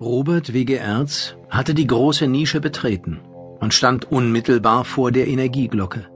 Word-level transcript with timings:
Robert 0.00 0.54
W.G. 0.54 0.76
Erz 0.76 1.36
hatte 1.50 1.74
die 1.74 1.86
große 1.86 2.26
Nische 2.26 2.62
betreten 2.62 3.20
und 3.60 3.74
stand 3.74 4.10
unmittelbar 4.10 4.86
vor 4.86 5.12
der 5.12 5.28
Energieglocke. 5.28 6.06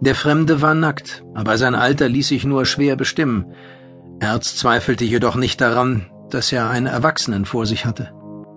Der 0.00 0.14
Fremde 0.14 0.62
war 0.62 0.72
nackt, 0.72 1.22
aber 1.34 1.58
sein 1.58 1.74
Alter 1.74 2.08
ließ 2.08 2.28
sich 2.28 2.46
nur 2.46 2.64
schwer 2.64 2.96
bestimmen. 2.96 3.52
Erz 4.20 4.56
zweifelte 4.56 5.04
jedoch 5.04 5.36
nicht 5.36 5.60
daran, 5.60 6.06
dass 6.30 6.50
er 6.50 6.70
einen 6.70 6.86
Erwachsenen 6.86 7.44
vor 7.44 7.66
sich 7.66 7.84
hatte. 7.84 8.10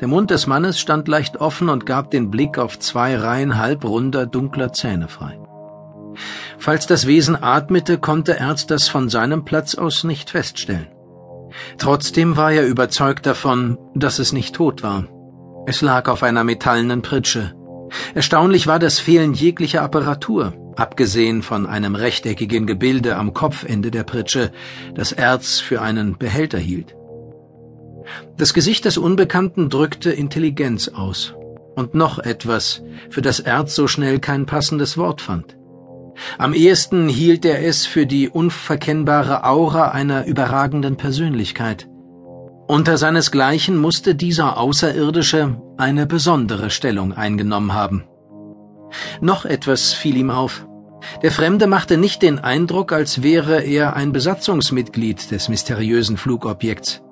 Der 0.00 0.06
Mund 0.06 0.30
des 0.30 0.46
Mannes 0.46 0.78
stand 0.78 1.08
leicht 1.08 1.38
offen 1.38 1.68
und 1.68 1.84
gab 1.84 2.12
den 2.12 2.30
Blick 2.30 2.58
auf 2.58 2.78
zwei 2.78 3.16
Reihen 3.16 3.58
halbrunder, 3.58 4.26
dunkler 4.26 4.72
Zähne 4.72 5.08
frei. 5.08 5.40
Falls 6.58 6.86
das 6.86 7.08
Wesen 7.08 7.42
atmete, 7.42 7.98
konnte 7.98 8.38
Erz 8.38 8.68
das 8.68 8.86
von 8.88 9.08
seinem 9.08 9.44
Platz 9.44 9.74
aus 9.74 10.04
nicht 10.04 10.30
feststellen. 10.30 10.86
Trotzdem 11.78 12.36
war 12.36 12.52
er 12.52 12.66
überzeugt 12.66 13.26
davon, 13.26 13.78
dass 13.94 14.18
es 14.18 14.32
nicht 14.32 14.54
tot 14.54 14.82
war. 14.82 15.04
Es 15.66 15.80
lag 15.80 16.08
auf 16.08 16.22
einer 16.22 16.44
metallenen 16.44 17.02
Pritsche. 17.02 17.54
Erstaunlich 18.14 18.66
war 18.66 18.78
das 18.78 18.98
Fehlen 18.98 19.34
jeglicher 19.34 19.82
Apparatur, 19.82 20.54
abgesehen 20.76 21.42
von 21.42 21.66
einem 21.66 21.94
rechteckigen 21.94 22.66
Gebilde 22.66 23.16
am 23.16 23.34
Kopfende 23.34 23.90
der 23.90 24.02
Pritsche, 24.02 24.50
das 24.94 25.12
Erz 25.12 25.60
für 25.60 25.82
einen 25.82 26.18
Behälter 26.18 26.58
hielt. 26.58 26.96
Das 28.36 28.54
Gesicht 28.54 28.84
des 28.84 28.98
Unbekannten 28.98 29.68
drückte 29.68 30.10
Intelligenz 30.10 30.88
aus 30.88 31.34
und 31.76 31.94
noch 31.94 32.18
etwas, 32.18 32.82
für 33.10 33.22
das 33.22 33.40
Erz 33.40 33.74
so 33.74 33.86
schnell 33.86 34.18
kein 34.18 34.46
passendes 34.46 34.98
Wort 34.98 35.20
fand. 35.20 35.56
Am 36.38 36.54
ehesten 36.54 37.08
hielt 37.08 37.44
er 37.44 37.64
es 37.64 37.86
für 37.86 38.06
die 38.06 38.28
unverkennbare 38.28 39.44
Aura 39.44 39.90
einer 39.90 40.26
überragenden 40.26 40.96
Persönlichkeit. 40.96 41.88
Unter 42.68 42.96
seinesgleichen 42.96 43.76
musste 43.76 44.14
dieser 44.14 44.56
Außerirdische 44.56 45.60
eine 45.76 46.06
besondere 46.06 46.70
Stellung 46.70 47.12
eingenommen 47.12 47.74
haben. 47.74 48.04
Noch 49.20 49.44
etwas 49.44 49.92
fiel 49.92 50.16
ihm 50.16 50.30
auf. 50.30 50.66
Der 51.22 51.32
Fremde 51.32 51.66
machte 51.66 51.96
nicht 51.96 52.22
den 52.22 52.38
Eindruck, 52.38 52.92
als 52.92 53.22
wäre 53.22 53.60
er 53.60 53.96
ein 53.96 54.12
Besatzungsmitglied 54.12 55.30
des 55.30 55.48
mysteriösen 55.48 56.16
Flugobjekts. 56.16 57.02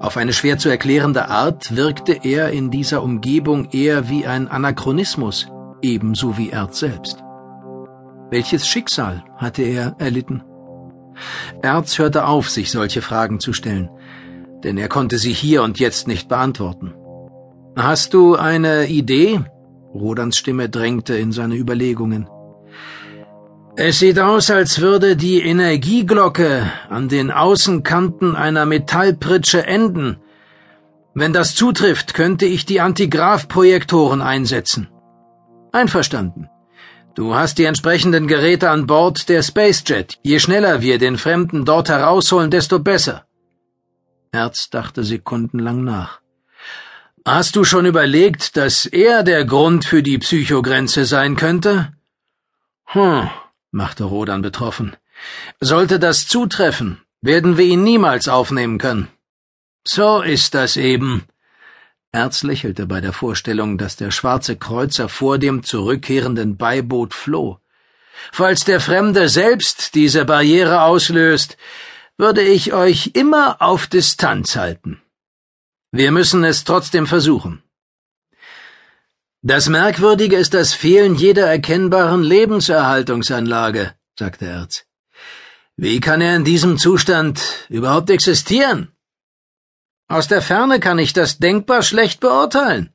Auf 0.00 0.16
eine 0.16 0.32
schwer 0.32 0.58
zu 0.58 0.68
erklärende 0.68 1.28
Art 1.28 1.74
wirkte 1.76 2.20
er 2.22 2.50
in 2.50 2.70
dieser 2.70 3.02
Umgebung 3.02 3.70
eher 3.70 4.08
wie 4.08 4.26
ein 4.26 4.48
Anachronismus, 4.48 5.48
ebenso 5.80 6.36
wie 6.36 6.50
Erz 6.50 6.80
selbst. 6.80 7.22
Welches 8.30 8.66
Schicksal 8.66 9.24
hatte 9.36 9.62
er 9.62 9.96
erlitten? 9.98 10.42
Erz 11.62 11.98
hörte 11.98 12.26
auf, 12.26 12.48
sich 12.48 12.70
solche 12.70 13.02
Fragen 13.02 13.40
zu 13.40 13.52
stellen, 13.52 13.90
denn 14.62 14.78
er 14.78 14.88
konnte 14.88 15.18
sie 15.18 15.32
hier 15.32 15.62
und 15.62 15.80
jetzt 15.80 16.06
nicht 16.06 16.28
beantworten. 16.28 16.94
Hast 17.76 18.14
du 18.14 18.36
eine 18.36 18.86
Idee? 18.86 19.40
Rodans 19.92 20.38
Stimme 20.38 20.68
drängte 20.68 21.16
in 21.16 21.32
seine 21.32 21.56
Überlegungen. 21.56 22.28
Es 23.76 23.98
sieht 23.98 24.18
aus, 24.18 24.50
als 24.50 24.80
würde 24.80 25.16
die 25.16 25.40
Energieglocke 25.42 26.70
an 26.88 27.08
den 27.08 27.30
Außenkanten 27.30 28.36
einer 28.36 28.66
Metallpritsche 28.66 29.66
enden. 29.66 30.18
Wenn 31.14 31.32
das 31.32 31.54
zutrifft, 31.54 32.14
könnte 32.14 32.46
ich 32.46 32.66
die 32.66 32.80
Antigraphprojektoren 32.80 34.22
einsetzen. 34.22 34.88
Einverstanden. 35.72 36.48
Du 37.14 37.34
hast 37.34 37.58
die 37.58 37.64
entsprechenden 37.64 38.28
Geräte 38.28 38.70
an 38.70 38.86
Bord 38.86 39.28
der 39.28 39.42
Spacejet. 39.42 40.18
Je 40.22 40.38
schneller 40.38 40.80
wir 40.80 40.98
den 40.98 41.18
Fremden 41.18 41.64
dort 41.64 41.88
herausholen, 41.88 42.50
desto 42.50 42.78
besser. 42.78 43.26
Erz 44.32 44.70
dachte 44.70 45.02
sekundenlang 45.02 45.82
nach. 45.82 46.20
Hast 47.26 47.56
du 47.56 47.64
schon 47.64 47.84
überlegt, 47.84 48.56
dass 48.56 48.86
er 48.86 49.22
der 49.24 49.44
Grund 49.44 49.84
für 49.84 50.02
die 50.02 50.18
Psychogrenze 50.18 51.04
sein 51.04 51.36
könnte? 51.36 51.92
Hm, 52.86 53.28
machte 53.72 54.04
Rodan 54.04 54.40
betroffen. 54.40 54.96
Sollte 55.60 55.98
das 55.98 56.28
zutreffen, 56.28 57.02
werden 57.20 57.58
wir 57.58 57.64
ihn 57.64 57.82
niemals 57.82 58.28
aufnehmen 58.28 58.78
können. 58.78 59.08
So 59.84 60.22
ist 60.22 60.54
das 60.54 60.76
eben, 60.76 61.24
Erz 62.12 62.42
lächelte 62.42 62.86
bei 62.86 63.00
der 63.00 63.12
Vorstellung, 63.12 63.78
dass 63.78 63.94
der 63.96 64.10
schwarze 64.10 64.56
Kreuzer 64.56 65.08
vor 65.08 65.38
dem 65.38 65.62
zurückkehrenden 65.62 66.56
Beiboot 66.56 67.14
floh. 67.14 67.60
Falls 68.32 68.64
der 68.64 68.80
Fremde 68.80 69.28
selbst 69.28 69.94
diese 69.94 70.24
Barriere 70.24 70.82
auslöst, 70.82 71.56
würde 72.18 72.42
ich 72.42 72.72
euch 72.72 73.12
immer 73.14 73.62
auf 73.62 73.86
Distanz 73.86 74.56
halten. 74.56 75.00
Wir 75.92 76.10
müssen 76.10 76.44
es 76.44 76.64
trotzdem 76.64 77.06
versuchen. 77.06 77.62
Das 79.42 79.68
Merkwürdige 79.68 80.36
ist 80.36 80.52
das 80.52 80.74
Fehlen 80.74 81.14
jeder 81.14 81.46
erkennbaren 81.46 82.22
Lebenserhaltungsanlage, 82.22 83.94
sagte 84.18 84.46
Erz. 84.46 84.84
Wie 85.76 86.00
kann 86.00 86.20
er 86.20 86.36
in 86.36 86.44
diesem 86.44 86.76
Zustand 86.76 87.40
überhaupt 87.70 88.10
existieren? 88.10 88.92
Aus 90.10 90.26
der 90.26 90.42
Ferne 90.42 90.80
kann 90.80 90.98
ich 90.98 91.12
das 91.12 91.38
denkbar 91.38 91.82
schlecht 91.82 92.18
beurteilen. 92.18 92.92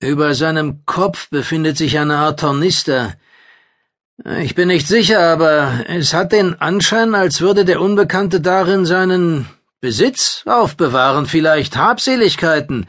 Über 0.00 0.34
seinem 0.34 0.86
Kopf 0.86 1.28
befindet 1.28 1.76
sich 1.76 1.98
eine 1.98 2.16
Art 2.16 2.40
Tornister. 2.40 3.16
Ich 4.40 4.54
bin 4.54 4.68
nicht 4.68 4.88
sicher, 4.88 5.20
aber 5.20 5.84
es 5.86 6.14
hat 6.14 6.32
den 6.32 6.58
Anschein, 6.58 7.14
als 7.14 7.42
würde 7.42 7.66
der 7.66 7.82
Unbekannte 7.82 8.40
darin 8.40 8.86
seinen 8.86 9.46
Besitz 9.82 10.42
aufbewahren, 10.46 11.26
vielleicht 11.26 11.76
Habseligkeiten, 11.76 12.86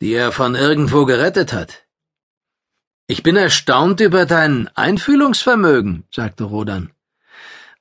die 0.00 0.14
er 0.14 0.32
von 0.32 0.54
irgendwo 0.54 1.04
gerettet 1.04 1.52
hat. 1.52 1.84
Ich 3.06 3.22
bin 3.22 3.36
erstaunt 3.36 4.00
über 4.00 4.24
dein 4.24 4.70
Einfühlungsvermögen, 4.74 6.04
sagte 6.10 6.44
Rodan. 6.44 6.90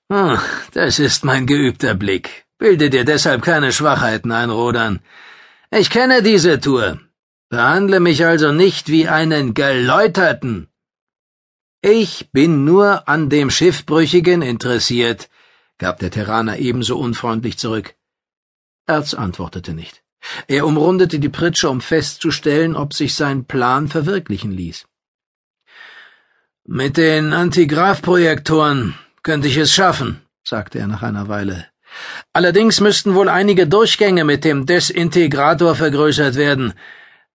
Oh, 0.10 0.38
das 0.74 1.00
ist 1.00 1.24
mein 1.24 1.48
geübter 1.48 1.94
Blick. 1.94 2.47
Bilde 2.57 2.90
dir 2.90 3.06
deshalb 3.06 3.44
keine 3.44 3.72
Schwachheiten 3.72 4.31
ein, 4.31 4.50
Rodan. 4.50 5.00
Ich 5.69 5.90
kenne 5.90 6.23
diese 6.23 6.59
Tour. 6.59 7.00
Behandle 7.50 8.00
mich 8.00 8.25
also 8.25 8.51
nicht 8.51 8.90
wie 8.90 9.07
einen 9.07 9.53
Geläuterten. 9.53 10.68
Ich 11.81 12.31
bin 12.31 12.66
nur 12.66 13.07
an 13.07 13.29
dem 13.29 13.50
Schiffbrüchigen 13.51 14.41
interessiert, 14.41 15.29
gab 15.78 16.00
der 16.00 16.12
Terraner 16.12 16.57
ebenso 16.57 16.97
unfreundlich 16.97 17.57
zurück. 17.57 17.95
Erz 18.88 19.13
antwortete 19.13 19.74
nicht. 19.74 20.03
Er 20.47 20.66
umrundete 20.66 21.19
die 21.19 21.29
Pritsche, 21.29 21.69
um 21.69 21.79
festzustellen, 21.79 22.75
ob 22.75 22.94
sich 22.94 23.13
sein 23.13 23.45
Plan 23.45 23.88
verwirklichen 23.88 24.51
ließ. 24.51 24.88
Mit 26.66 26.97
den 26.97 27.31
Antigraphprojektoren 27.34 28.95
könnte 29.24 29.47
ich 29.47 29.57
es 29.57 29.72
schaffen, 29.72 30.22
sagte 30.44 30.79
er 30.79 30.88
nach 30.88 31.03
einer 31.03 31.28
Weile. 31.29 31.68
Allerdings 32.34 32.80
müssten 32.80 33.16
wohl 33.16 33.30
einige 33.30 33.68
Durchgänge 33.68 34.24
mit 34.24 34.44
dem 34.44 34.66
Desintegrator 34.66 35.75
vergrößert 35.75 36.36
werden, 36.36 36.74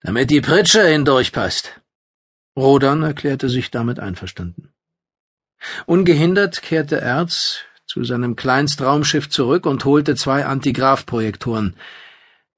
damit 0.02 0.30
die 0.30 0.40
Pritsche 0.40 0.86
hindurchpasst. 0.86 1.80
Rodan 2.56 3.02
erklärte 3.02 3.48
sich 3.48 3.70
damit 3.70 3.98
einverstanden. 3.98 4.72
Ungehindert 5.86 6.62
kehrte 6.62 7.00
Erz 7.00 7.60
zu 7.86 8.04
seinem 8.04 8.36
Kleinstraumschiff 8.36 9.28
zurück 9.28 9.66
und 9.66 9.84
holte 9.84 10.16
zwei 10.16 10.44
Antigraphprojektoren. 10.44 11.76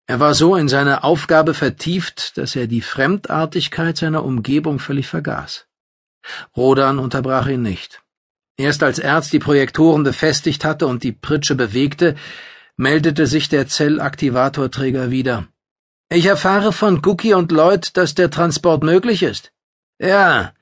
Er 0.07 0.21
war 0.21 0.35
so 0.35 0.55
in 0.55 0.69
seine 0.69 1.03
Aufgabe 1.03 1.55
vertieft, 1.55 2.37
dass 2.37 2.57
er 2.57 2.67
die 2.67 2.83
Fremdartigkeit 2.83 3.97
seiner 3.97 4.25
Umgebung 4.25 4.79
völlig 4.79 5.07
vergaß. 5.07 5.67
Rodan 6.57 6.99
unterbrach 6.99 7.47
ihn 7.47 7.63
nicht. 7.63 8.04
Erst 8.57 8.83
als 8.83 8.99
Erz 8.99 9.31
die 9.31 9.41
Projektoren 9.41 10.05
befestigt 10.05 10.65
hatte 10.65 10.87
und 10.87 11.03
die 11.03 11.13
Pritsche 11.13 11.55
bewegte, 11.55 12.15
meldete 12.77 13.27
sich 13.27 13.49
der 13.49 13.67
Zellaktivatorträger 13.67 15.11
wieder. 15.11 15.49
Ich 16.09 16.27
erfahre 16.27 16.73
von 16.73 17.03
Cookie 17.05 17.35
und 17.35 17.51
Lloyd, 17.51 17.97
dass 17.97 18.15
der 18.15 18.31
Transport 18.31 18.85
möglich 18.85 19.23
ist. 19.23 19.53
Ja. 19.99 20.53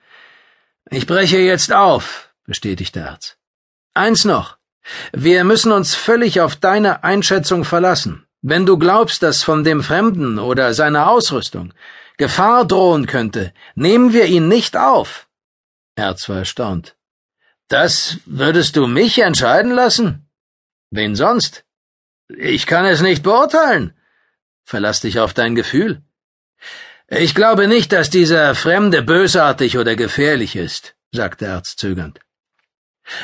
Ich 0.90 1.06
breche 1.06 1.38
jetzt 1.38 1.72
auf, 1.72 2.32
bestätigte 2.44 3.00
Erz. 3.00 3.36
Eins 3.94 4.24
noch. 4.24 4.56
Wir 5.12 5.44
müssen 5.44 5.72
uns 5.72 5.94
völlig 5.94 6.40
auf 6.40 6.56
deine 6.56 7.04
Einschätzung 7.04 7.64
verlassen. 7.64 8.26
Wenn 8.40 8.66
du 8.66 8.78
glaubst, 8.78 9.22
dass 9.22 9.42
von 9.42 9.64
dem 9.64 9.82
Fremden 9.82 10.38
oder 10.38 10.74
seiner 10.74 11.08
Ausrüstung 11.08 11.72
Gefahr 12.16 12.66
drohen 12.66 13.06
könnte, 13.06 13.52
nehmen 13.74 14.12
wir 14.12 14.26
ihn 14.26 14.48
nicht 14.48 14.76
auf. 14.76 15.28
Erz 15.94 16.28
war 16.28 16.38
erstaunt. 16.38 16.96
Das 17.72 18.18
würdest 18.26 18.76
du 18.76 18.86
mich 18.86 19.18
entscheiden 19.18 19.72
lassen? 19.72 20.28
Wen 20.90 21.16
sonst? 21.16 21.64
Ich 22.28 22.66
kann 22.66 22.84
es 22.84 23.00
nicht 23.00 23.22
beurteilen. 23.22 23.94
Verlass 24.62 25.00
dich 25.00 25.20
auf 25.20 25.32
dein 25.32 25.54
Gefühl. 25.54 26.02
Ich 27.08 27.34
glaube 27.34 27.68
nicht, 27.68 27.92
dass 27.92 28.10
dieser 28.10 28.54
Fremde 28.54 29.00
bösartig 29.00 29.78
oder 29.78 29.96
gefährlich 29.96 30.54
ist, 30.54 30.96
sagte 31.12 31.46
Erz 31.46 31.76
zögernd. 31.76 32.20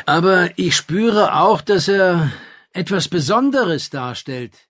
Aber 0.06 0.48
ich 0.56 0.76
spüre 0.76 1.34
auch, 1.34 1.60
dass 1.60 1.86
er 1.86 2.32
etwas 2.72 3.08
Besonderes 3.08 3.90
darstellt. 3.90 4.67